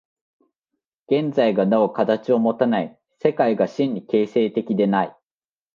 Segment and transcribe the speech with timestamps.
[1.11, 5.15] 現在がなお形をもたない、世界が真に形成的でない。